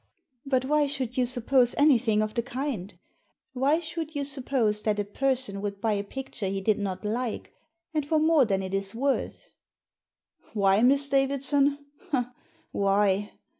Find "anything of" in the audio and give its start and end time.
1.77-2.33